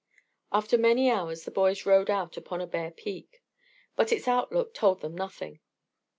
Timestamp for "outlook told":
4.27-5.01